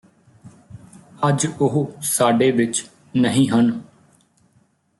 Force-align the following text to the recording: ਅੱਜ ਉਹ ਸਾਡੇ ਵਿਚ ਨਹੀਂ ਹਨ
ਅੱਜ 1.27 1.45
ਉਹ 1.61 1.75
ਸਾਡੇ 2.01 2.51
ਵਿਚ 2.51 2.83
ਨਹੀਂ 3.15 3.47
ਹਨ 3.49 3.71